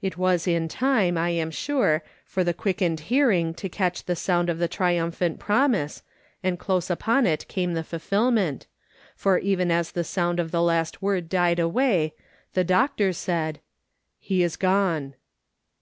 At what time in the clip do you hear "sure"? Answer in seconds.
1.50-2.04